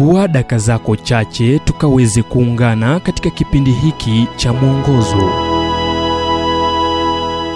[0.00, 5.30] chukua daka zako chache tukaweze kuungana katika kipindi hiki cha mwongozo.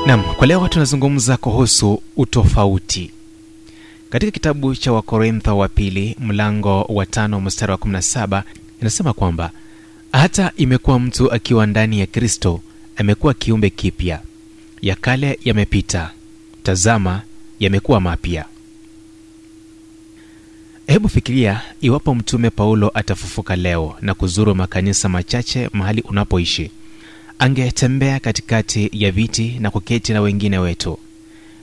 [0.06, 3.10] Nam kwa leo tunazungumza kuhusu utofauti.
[4.10, 8.42] Katika kitabu cha wakorintho wa pili mlango wa tano mstari wa 17
[8.80, 9.50] inasema kwamba
[10.12, 12.60] hata imekuwa mtu akiwa ndani ya kristo
[12.96, 14.20] amekuwa kiumbe kipya.
[14.82, 16.10] Ya kale yamepita.
[16.62, 17.22] Tazama
[17.60, 18.44] yamekuwa mapya
[20.86, 26.70] hebu fikiria iwapo mtume paulo atafufuka leo na kuzuru makanisa machache mahali unapoishi
[27.38, 30.98] angetembea katikati ya viti na kuketi na wengine wetu.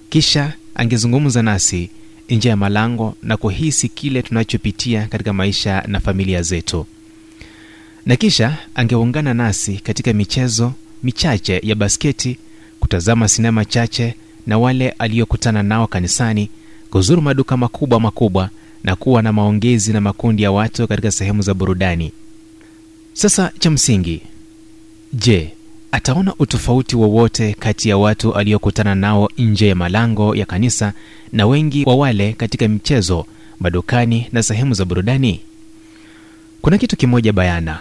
[0.10, 1.90] Kisha angezungumza nasi
[2.30, 6.86] nje ya malango na kuhisi kile tunachopitia katika maisha na familia zetu.
[8.06, 12.38] Na kisha angeungana nasi katika michezo michache ya basketi
[12.80, 14.16] kutazama sinema chache
[14.48, 16.50] na wale aliyokutana nao kanisani
[16.90, 18.50] kuzuru maduka makubwa makubwa
[18.84, 22.12] na kuwa na maongezi na makundi ya watu katika sehemu za burudani.
[23.14, 24.22] Sasa cha msingi
[25.14, 25.54] je
[25.92, 30.94] ataona utofauti wowote kati ya watu aliokutana nao nje ya malango ya kanisa
[31.32, 33.26] na wengi wa wale katika michezo
[33.60, 35.40] madukani na sehemu za burudani?
[36.62, 37.80] Kuna kitu kimoja bayana.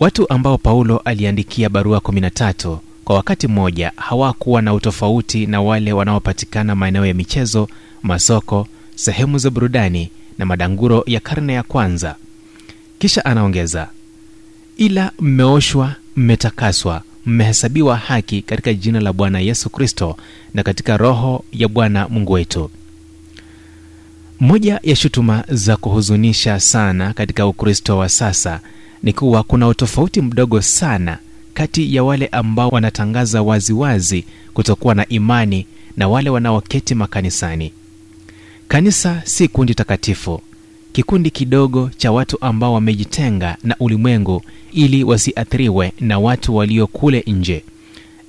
[0.00, 6.74] Watu ambao paulo aliandikia barua 13 kwa wakati mmoja hawakuwa na utofauti na wale wanaopatikana
[6.74, 7.68] maeneo ya michezo
[8.02, 8.66] masoko
[8.98, 12.14] sehemu za burudani na madanguro ya karne ya kwanza.
[12.98, 13.88] Kisha anaongeza
[14.76, 20.16] ila mmeoshwa mmetakaswa mmehesabiwa haki katika jina la bwana yesu kristo
[20.54, 22.70] na katika roho ya bwana mungu wetu.
[24.40, 28.60] Moja ya shutuma za kuhuzunisha sana katika ukristo wa sasa
[29.02, 31.18] ni kuwa kuna utofauti mdogo sana
[31.54, 37.72] kati ya wale ambao wanatangaza waziwazi wazi kutokuwa na imani na wale wanaoketi makanisani
[38.68, 40.40] kanisa si kundi takatifu
[40.92, 47.64] kikundi kidogo cha watu ambao wamejitenga na ulimwengu ili wasiathiriwe na watu walio kule nje.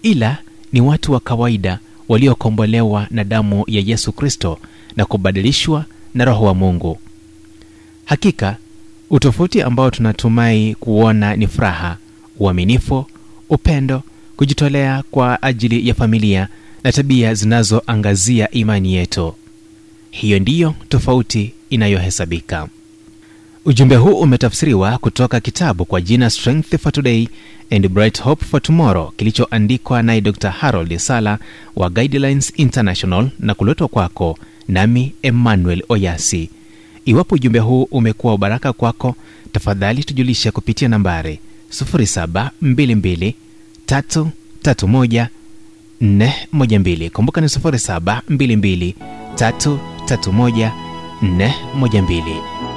[0.04, 0.38] Ila
[0.74, 1.80] ni watu wa kawaida
[2.10, 4.60] waliokombolewa na damu ya yesu kristo
[4.96, 7.00] na kubadilishwa na roho wa mungu.
[8.06, 8.58] Hakika
[9.10, 11.98] utofauti ambao tunatumai kuona ni furaha
[12.40, 13.06] uaminifu
[13.50, 14.04] upendo
[14.38, 16.48] kujitolea kwa ajili ya familia
[16.84, 19.34] na tabia zinazoangazia imani yetu
[20.12, 22.68] hiyo ndiyo tofauti inayohesabika.
[23.66, 27.28] Ujumbe huu umetafsiriwa kutoka kitabu kwa jina strength for today
[27.72, 31.40] and bright hope for tomorrow kilichoandikwa naye dr harold sala
[31.76, 34.38] wa guidelines international na kuletwa kwako
[34.68, 36.50] nami emmanuel oyasi.
[37.06, 39.16] Iwapo ujumbe huu umekuwa ubaraka kwako
[39.52, 41.40] tafadhali tujulishe kupitia nambari
[41.72, 43.34] 722
[43.88, 45.28] 331
[46.02, 48.94] 412 kumbuka ni 722
[50.18, 50.72] 331
[51.22, 52.69] 412